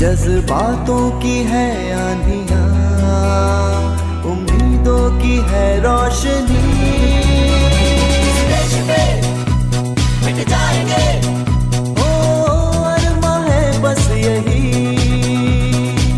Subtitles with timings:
[0.00, 2.60] जज्बातों की है आंधिया
[4.30, 6.60] उम्मीदों की है रोशनी।
[10.22, 11.04] मिट जाएँगे।
[12.00, 12.08] ओ
[12.92, 14.62] अरमा है बस यही।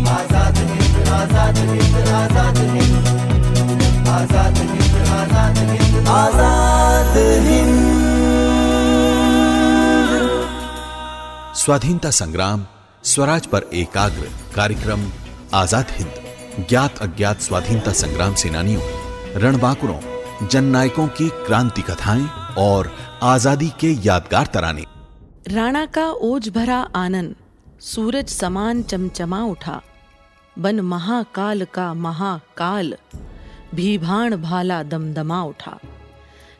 [0.09, 7.17] आज़ाद हिंद आज़ाद हिंद आज़ाद हिंद। आज़ाद हिंद आज़ाद हिंद। आज़ाद
[7.49, 7.75] हिंद।
[11.63, 12.65] स्वाधीनता संग्राम
[13.05, 15.01] स्वराज पर एकाग्र कार्यक्रम,
[15.53, 16.13] आज़ाद हिंद,
[16.69, 18.81] ज्ञात अज्ञात स्वाधीनता संग्राम सेनानियों,
[19.35, 24.85] रणबांकुरों, जननायकों की क्रांति कथाएँ और आज़ादी के यादगार तराने।
[25.47, 27.35] राणा का ओज भरा आनंद,
[27.81, 29.81] सूरज समान चमचमा उठा।
[30.59, 32.95] बन महाकाल का महाकाल,
[33.75, 35.79] भीभाण भाला दमदमा उठा।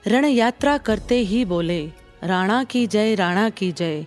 [0.07, 1.81] रण यात्रा करते ही बोले,
[2.23, 4.05] राणा की जय, राणा की जय।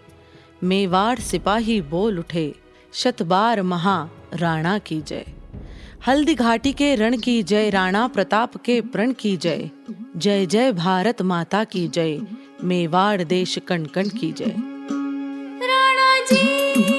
[0.65, 2.55] मेवाड़ सिपाही बोल उठे,
[2.93, 5.27] शतबार महा राणा की जय।
[6.07, 9.71] हल्दी घाटी के रण की जय, राणा प्रताप के प्रण की जय।
[10.17, 12.21] जय जय भारत माता की जय,
[12.65, 14.55] मेवाड़ देश कण कण की जय।
[15.67, 16.96] राणा जी।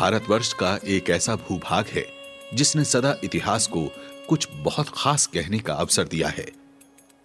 [0.00, 2.06] भारतवर्ष का एक ऐसा भूभाग है,
[2.54, 3.92] जिसने सदा इतिहास को
[4.28, 6.46] कुछ बहुत खास कहने का अवसर दिया है।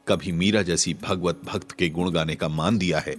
[0.07, 3.15] कभी मीरा जैसी भगवत भक्त के गुण गाने का मान दिया है,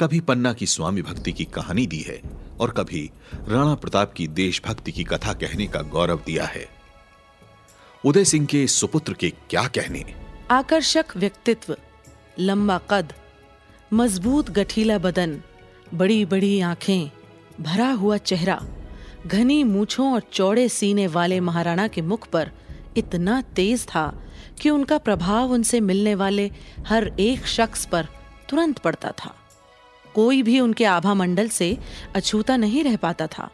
[0.00, 2.22] कभी पन्ना की स्वामी भक्ति की कहानी दी है,
[2.60, 3.10] और कभी
[3.48, 6.68] राणा प्रताप की देशभक्ति की कथा कहने का गौरव दिया है।
[8.04, 10.04] उदय सिंह के सुपुत्र के क्या कहने?
[10.50, 11.76] आकर्षक व्यक्तित्व,
[12.38, 13.12] लंबा कद,
[13.92, 15.42] मज़बूत गठीला बदन
[15.94, 17.10] बड़ी बड़ी आँखें,
[17.60, 18.66] भरा हुआ चेहरा।
[19.28, 22.50] घनी मूछों और चौड़े सीने वाले महाराणा के मुख पर
[22.96, 24.06] इतना तेज था
[24.60, 26.50] कि उनका प्रभाव उनसे मिलने वाले
[26.86, 28.08] हर एक शख्स पर
[28.48, 29.34] तुरंत पड़ता था।
[30.14, 31.76] कोई भी उनके आभा मंडल से
[32.16, 33.50] अछूता नहीं रह पाता था।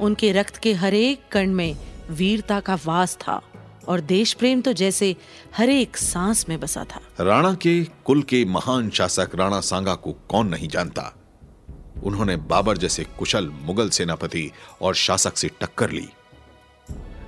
[0.00, 1.76] उनके रक्त के हरेक कण में
[2.10, 3.40] वीरता का वास था
[3.88, 5.14] और देश प्रेम तो जैसे
[5.56, 10.12] हर एक सांस में बसा था। राणा के कुल के महान शासक राणा सांगा को
[10.28, 11.12] कौन नहीं जानता?
[12.04, 14.50] उन्होंने बाबर जैसे कुशल मुगल सेनापति
[14.82, 16.08] और शासक से टक्कर ली।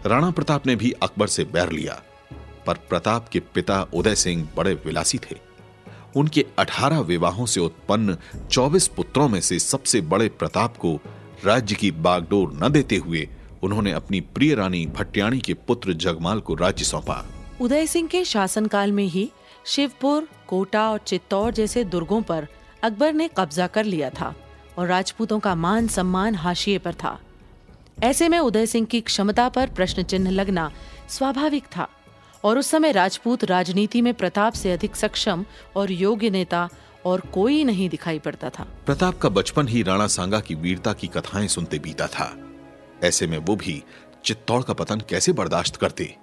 [0.07, 2.03] राणा प्रताप ने भी अकबर से बैर लिया,
[2.67, 5.37] पर प्रताप के पिता उदय सिंह बड़े विलासी थे।
[6.17, 8.17] उनके 18 विवाहों से उत्पन्न
[8.51, 10.99] 24 पुत्रों में से सबसे बड़े प्रताप को
[11.45, 13.29] राज्य की बागडोर न देते हुए
[13.63, 17.25] उन्होंने अपनी प्रिय रानी भट्टियाणी के पुत्र जगमाल को राज्य सौंपा।
[17.61, 19.31] उदय सिंह के शासनकाल में ही
[19.67, 22.47] शिवपुर, कोटा और चित्तौड़ जैसे दुर्गों पर
[22.83, 24.35] अकबर ने कब्जा कर लिया था।
[24.79, 27.21] और राजपूतों का मान सम्मान हाशिए पर था।
[28.03, 30.73] ऐसे में उदय सिंह की क्षमता पर प्रश्न चिन्ह लगना
[31.09, 31.89] स्वाभाविक था
[32.45, 35.45] और उस समय राजपूत राजनीति में प्रताप से अधिक सक्षम
[35.77, 36.69] और योग्य नेता
[37.05, 41.07] और कोई नहीं दिखाई पड़ता था। प्रताप का बचपन ही राणा सांगा की वीरता की
[41.07, 42.37] कथाएँ सुनते बीता था।
[43.05, 43.83] ऐसे में वो भी
[44.25, 46.17] चित्तौड़ का पतन कैसे बर्दाश्त करते?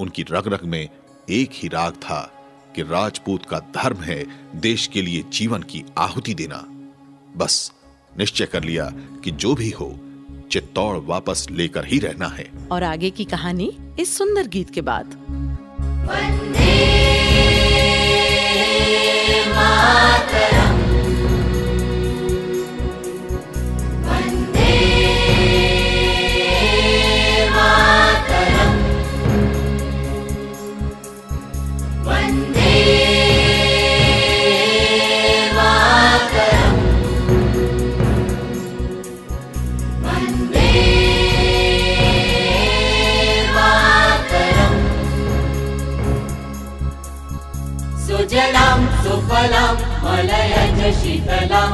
[0.00, 0.88] उनकी रग रग में
[1.30, 2.46] एक ही राग था
[2.76, 4.24] कि राजपूत का धर्म है
[4.60, 6.66] देश के लिए जीवन की आहुति देना।
[7.36, 7.72] बस
[8.18, 8.92] निश्चय कर लिया
[9.24, 9.98] कि जो भी हो
[10.52, 15.16] चित्तौड़ वापस लेकर ही रहना है। और आगे की कहानी इस सुंदर गीत के बाद।
[19.34, 20.53] सुजलां
[51.00, 51.70] शीतलां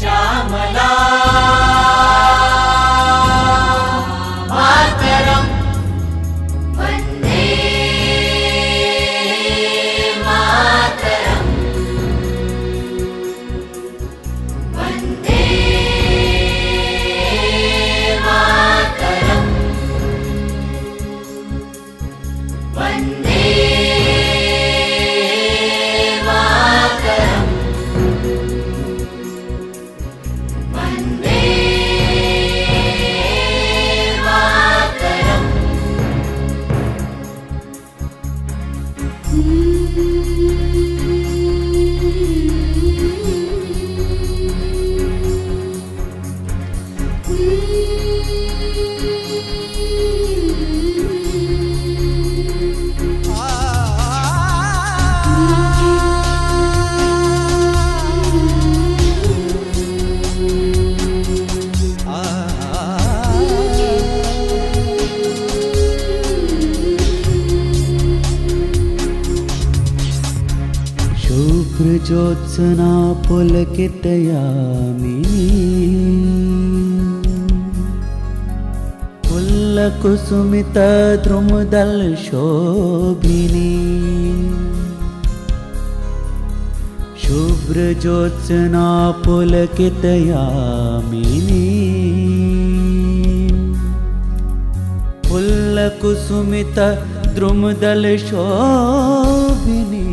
[0.00, 0.88] श्यामला
[73.76, 75.16] कितयामि
[79.26, 80.78] पुल् कुसुमत
[81.24, 81.94] द्रुमदल
[82.24, 83.72] शोभिनी
[87.24, 88.86] शुभ्र जोचना
[89.24, 89.54] पुल
[97.34, 100.03] द्रुमदल शोबिनी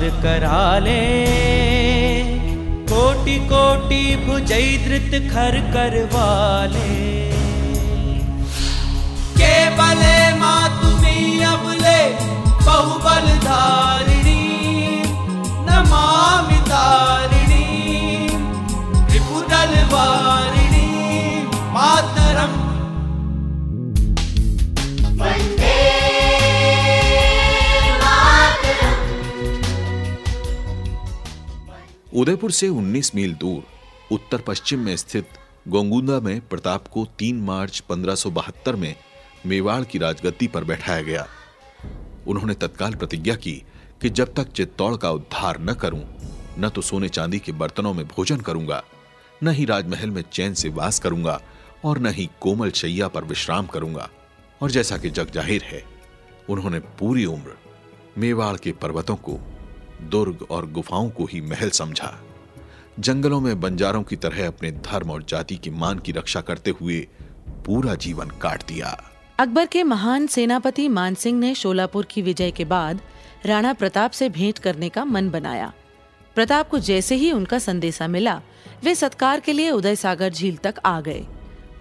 [0.00, 1.00] निनाद कराले
[2.90, 6.88] कोटि कोटि भुजई धृत खर करवाले
[9.40, 10.02] केवल
[10.40, 11.18] मातुमी
[11.52, 12.00] अबले
[12.66, 13.99] बहुबल धारिणी
[32.20, 35.28] उदयपुर से 19 मील दूर उत्तर पश्चिम में स्थित
[35.68, 38.94] गोंगुंदा में प्रताप को 3 मार्च 1572 में
[39.46, 41.26] मेवाड़ की राजगद्दी पर बैठाया गया।
[42.26, 43.52] उन्होंने तत्काल प्रतिज्ञा की
[44.02, 46.02] कि जब तक चित्तौड़ का उद्धार न करूँ,
[46.58, 48.82] न तो सोने चांदी के बर्तनों में भोजन करूँगा,
[49.44, 51.40] न ही राजमहल में चैन से वास करूँगा
[51.84, 54.08] और न ही कोमल शैया पर विश्राम करूँगा।
[54.62, 55.82] और जैसा कि जग ज़ाहिर है,
[56.48, 57.56] उन्होंने पूरी उम्र
[58.18, 59.38] मेवाड़ के पर्वतों को
[60.08, 62.20] दुर्ग और गुफाओं को ही महल समझा।
[63.00, 67.08] जंगलों में बंजारों की तरह अपने धर्म और जाति के मान की रक्षा करते हुए
[67.66, 73.00] पूरा जीवन काट दिया। अकबर के महान सेनापति मानसिंह ने शोलापुर की विजय के बाद
[73.46, 75.72] राणा प्रताप से भेंट करने का मन बनाया।
[76.34, 78.42] प्रताप को जैसे ही उनका संदेशा मिला,
[78.84, 81.26] वे सत्कार के लिए उदय सागर झील तक आ गए।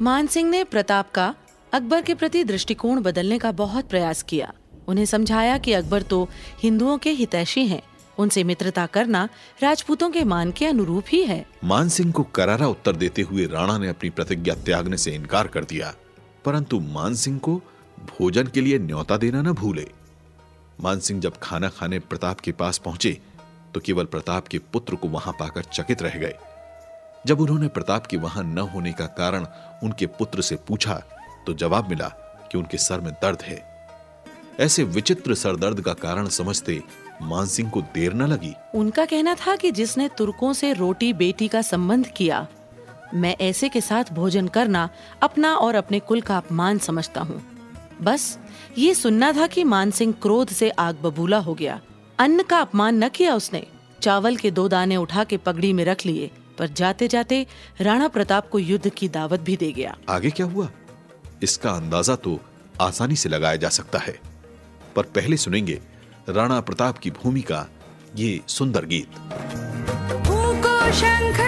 [0.01, 1.35] मानसिंह ने प्रताप का,
[1.73, 4.53] अकबर के प्रति दृष्टिकोण बदलने का बहुत प्रयास किया।
[4.87, 6.29] उन्हें समझाया कि अकबर तो
[6.63, 7.81] हिंदुओं के हितैषी हैं।
[8.19, 9.27] उनसे मित्रता करना
[9.63, 13.77] राजपूतों के मान के अनुरूप ही है। मान सिंह को करारा उत्तर देते हुए राणा
[13.77, 15.93] ने अपनी प्रतिज्ञा त्यागने से इनकार कर दिया।
[16.45, 17.55] परंतु मान सिंह को
[18.09, 19.87] भोजन के लिए न्योता देना न भूले।
[20.81, 23.17] मान सिंह जब खाना खाने प्रताप के पास पहुँचे
[23.73, 26.35] तो केवल प्रताप के पुत्र को वहाँ पाकर चकित रह गए।
[27.25, 29.45] जब उन्होंने प्रताप के वहाँ न होने का कारण
[29.83, 30.93] उनके पुत्र से पूछा
[31.45, 32.07] तो जवाब मिला
[32.51, 33.57] कि उनके सर में दर्द है।
[34.59, 36.81] ऐसे विचित्र सरदर्द का कारण समझते
[37.21, 41.61] मानसिंह को देर न लगी। उनका कहना था कि जिसने तुर्कों से रोटी बेटी का
[41.61, 42.47] संबंध किया
[43.13, 44.89] मैं ऐसे के साथ भोजन करना
[45.21, 47.41] अपना और अपने कुल का अपमान समझता हूँ।
[48.01, 48.37] बस
[48.77, 51.79] ये सुनना था कि मानसिंह क्रोध से आग बबूला हो गया।
[52.19, 53.65] अन्न का अपमान न किया उसने।
[54.01, 57.45] चावल के दो दाने उठा के पगड़ी में रख लिए पर जाते जाते
[57.81, 60.69] राणा प्रताप को युद्ध की दावत भी दे गया। आगे क्या हुआ?
[61.43, 62.39] इसका अंदाज़ा तो
[62.81, 64.19] आसानी से लगाया जा सकता है
[64.95, 65.79] पर पहले सुनेंगे
[66.29, 67.67] राणा प्रताप की भूमिका
[68.15, 69.11] ये सुंदर गीत।
[70.93, 71.39] शंख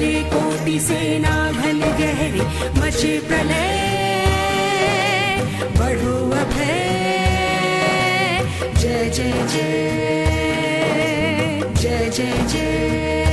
[0.00, 2.44] चले कोटि सेना घन गहरे,
[2.80, 3.76] मचे प्रलय,
[5.76, 6.72] बढ़ो अभय।
[8.80, 9.68] जय जय जय
[11.80, 13.29] जय जय जय।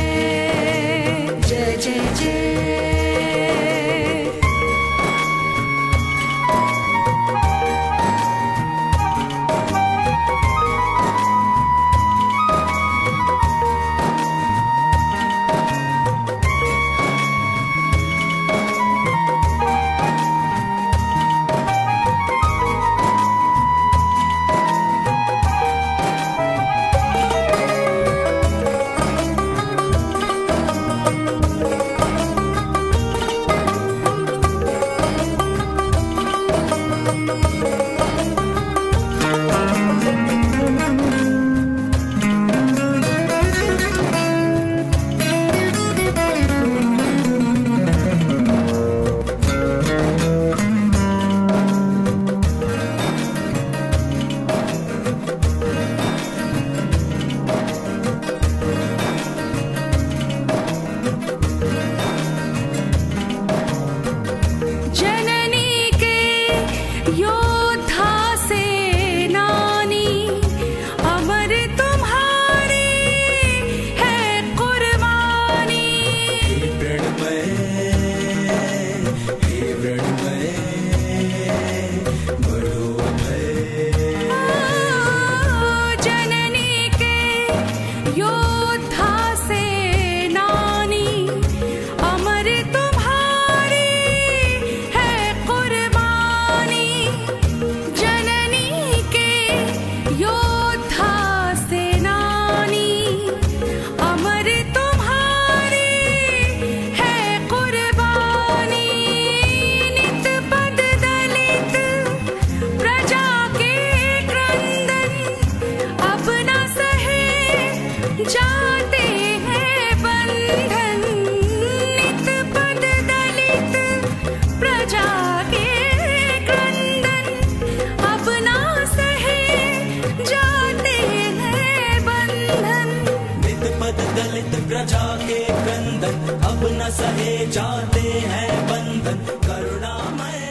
[134.68, 140.50] प्रजा के क्रंदन अब न सहे जाते हैं बंधन, करुणामय।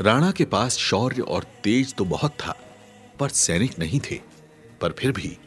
[0.00, 2.54] राणा के पास शौर्य और तेज तो बहुत था,
[3.20, 4.20] पर सैनिक नहीं थे।
[4.80, 5.38] पर फिर भी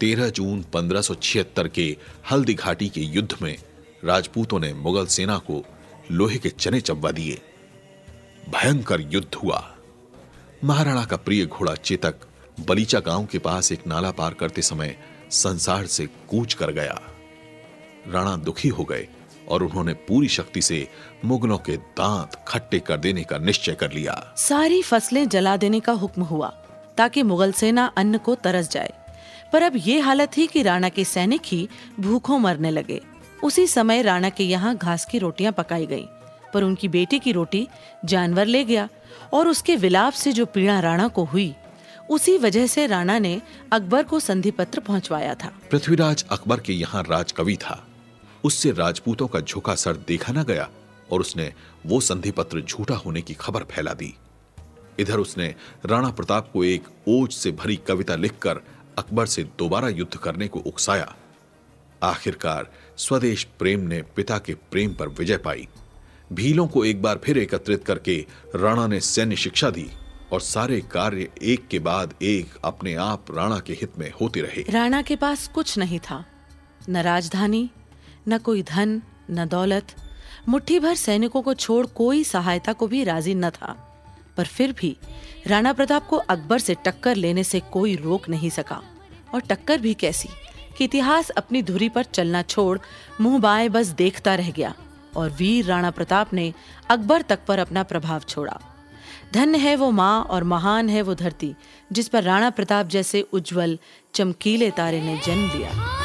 [0.00, 1.96] 13 जून 1576 के
[2.30, 3.58] हल्दी घाटी के युद्ध में
[4.04, 5.64] राजपूतों ने मुगल सेना को
[6.10, 7.40] लोहे के चने चबवा दिए।
[8.48, 9.74] भयंकर युद्ध हुआ।
[10.64, 12.14] महाराणा का प्रिय घोड़ा चेतक
[12.60, 17.00] बलीचा गाँव के पास एक नाला पार करते समय संसार से कूच कर गया।
[18.08, 19.06] राणा दुखी हो गए
[19.48, 20.86] और उन्होंने पूरी शक्ति से
[21.24, 25.92] मुगलों के दांत खट्टे कर देने का निश्चय कर लिया। सारी फ़सलें जला देने का
[25.92, 26.48] हुक्म हुआ
[26.98, 28.92] ताकि मुगल सेना अन्न को तरस जाए।
[29.52, 31.68] पर अब ये हालत थी कि राणा के सैनिक ही
[32.00, 33.00] भूखों मरने लगे।
[33.44, 36.06] उसी समय राणा के यहाँ घास की रोटियाँ पकाई गईं,
[36.54, 37.66] पर उनकी बेटी की रोटी
[38.04, 38.88] जानवर ले गया
[39.32, 41.54] और उसके विलाप से जो पीड़ा राणा को हुई
[42.10, 43.40] उसी वजह से राणा ने
[43.72, 47.86] अकबर को संधि पत्र पहुंचवाया था। पृथ्वीराज अकबर के यहाँ राजकवि था।
[48.44, 50.68] उससे राजपूतों का झुका सर देखा न गया
[51.12, 51.52] और उसने
[51.86, 54.14] वो संधि पत्र झूठा होने की खबर फैला दी।
[54.98, 55.54] इधर उसने
[55.86, 58.60] राणा प्रताप को एक ओज से भरी कविता लिखकर
[58.98, 61.14] अकबर से दोबारा युद्ध करने को उकसाया।
[62.02, 65.68] आखिरकार स्वदेश प्रेम ने पिता के प्रेम पर विजय पाई।
[66.32, 69.90] भीलों को एक बार फिर एकत्रित करके राणा ने सैन्य शिक्षा दी।
[70.32, 74.72] और सारे कार्य एक के बाद एक अपने आप राणा के हित में होते रहे।
[74.72, 76.24] राणा के पास कुछ नहीं था।
[76.88, 77.70] न राजधानी,
[78.28, 79.86] न कोई धन, न दौलत।
[80.48, 83.88] मुट्ठी भर सैनिकों को छोड़ कोई सहायता को भी राज़ी न था।
[84.36, 84.96] पर फिर भी
[85.46, 88.82] राणा प्रताप को अकबर से टक्कर लेने से कोई रोक नहीं सका।
[89.34, 90.28] और टक्कर भी कैसी
[90.78, 92.78] कि इतिहास अपनी धुरी पर चलना छोड़
[93.20, 94.74] मुँह बाएँ बस देखता रह गया
[95.16, 96.54] और वीर राणा प्रताप ने
[96.90, 98.60] अकबर तक पर अपना प्रभाव छोड़ा।
[99.32, 101.54] धन्य है वो माँ और महान है वो धरती,
[101.92, 103.78] जिस पर राणा प्रताप जैसे उज्जवल,
[104.14, 106.01] चमकीले तारे ने जन्म लिया।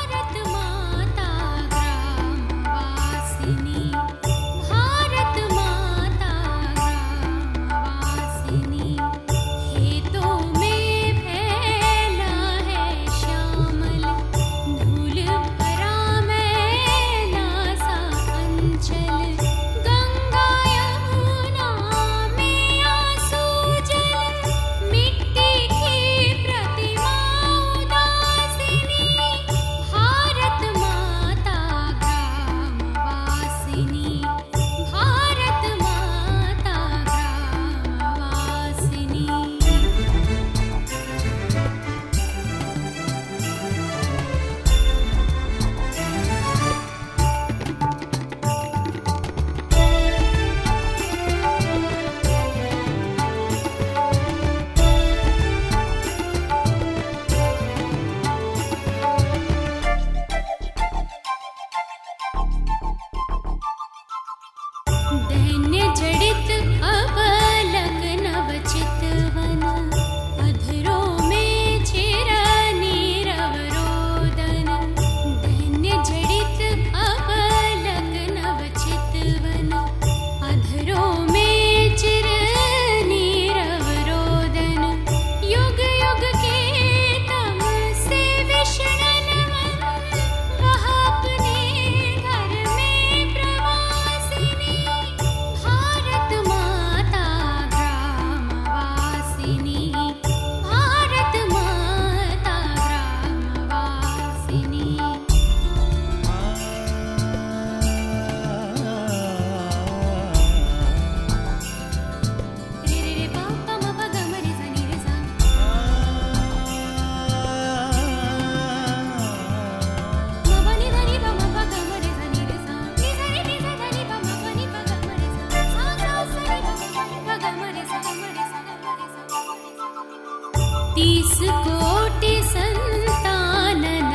[130.98, 134.14] ीस कोटि सन्तानग्न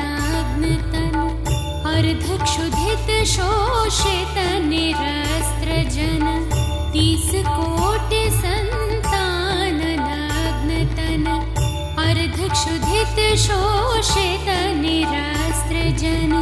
[1.90, 4.00] अर्ध शुधित शोष
[6.92, 9.70] तीस कोटि सन्तानग्न
[12.06, 13.16] अर्ध शुधित
[14.82, 16.32] निरस्त्रजन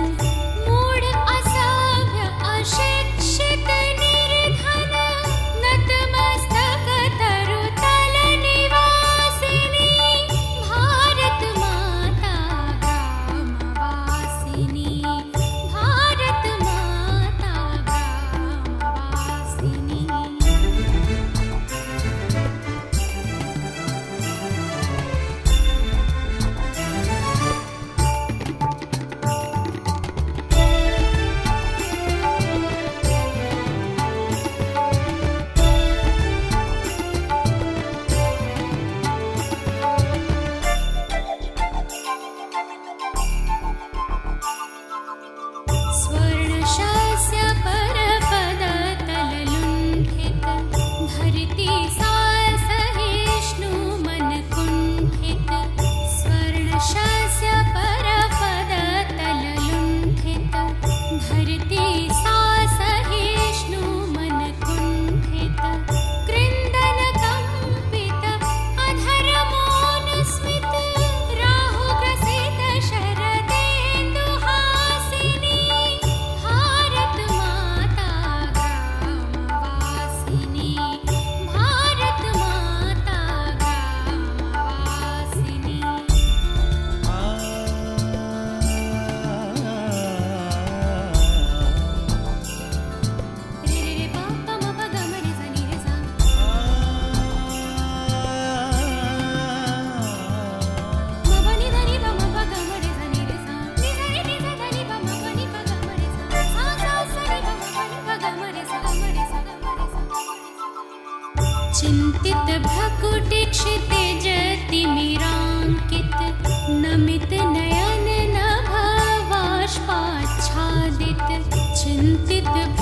[121.99, 122.78] चिन्तित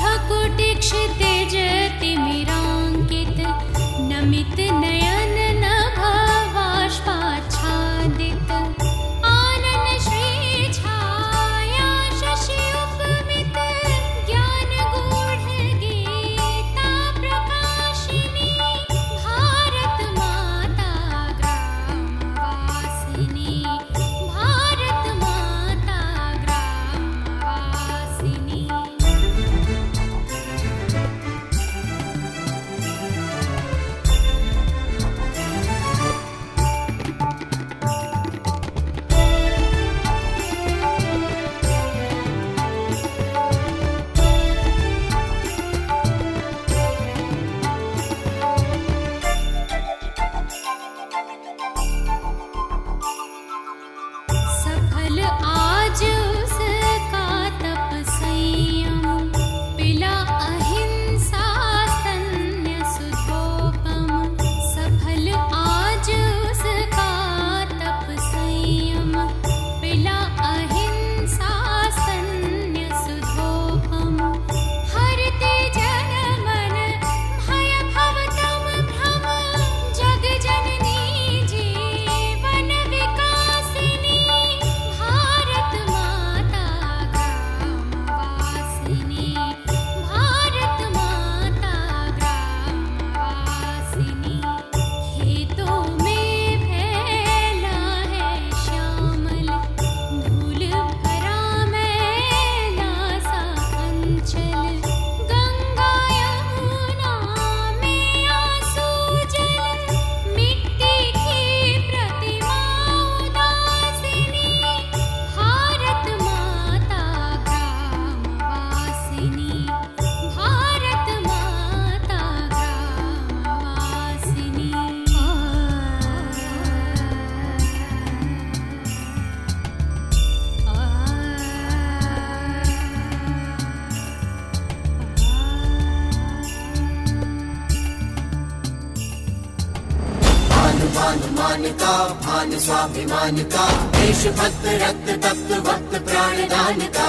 [142.98, 147.06] स्वाभिमान का देशभक्त रक्त तप्त भक्त प्राणदान का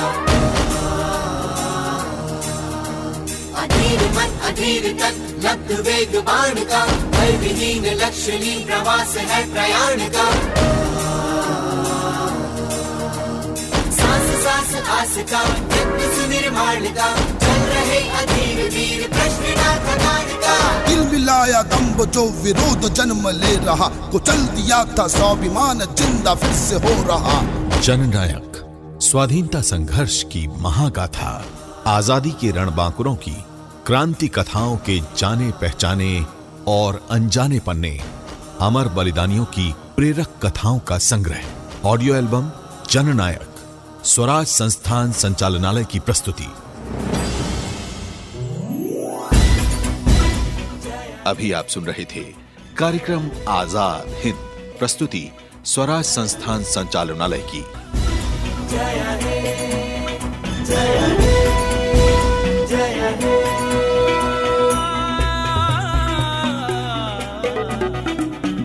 [3.61, 4.85] अधीर मन, अधीर
[5.45, 7.83] लब्ध, वेग बाण का भय विहीन
[8.67, 10.29] प्रवास है प्रयाण का
[13.97, 15.43] सांस सांस, आस का
[15.75, 17.38] यत्न सुनिर्माण का
[21.63, 27.41] दम्ब जो विरोध जन्म ले रहा कुचल दिया था स्वाभिमान, ज़िंदा फिर से हो रहा।
[27.81, 31.31] जननायक, स्वाधीनता संघर्ष की महागाथा,
[31.87, 33.35] आज़ादी के रणबांकुरों की,
[33.85, 36.25] क्रांति कथाओं के जाने पहचाने
[36.67, 37.99] और अनजाने पन्ने,
[38.61, 41.41] अमर बलिदानियों की प्रेरक कथाओं का संग्रह।
[41.85, 42.51] ऑडियो एल्बम,
[42.91, 43.49] जननायक,
[44.05, 46.47] स्वराज संस्थान संचालनालय की प्रस्तुति।
[51.27, 52.21] अभी आप सुन रहे थे
[52.77, 54.37] कार्यक्रम आज़ाद हिंद,
[54.79, 55.29] प्रस्तुति
[55.65, 57.63] स्वराज संस्थान संचालनालय की।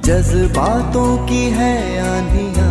[0.01, 2.71] जज्बातों की है आंधिया,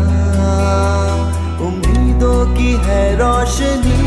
[1.68, 4.02] उम्मीदों की है रोशनी।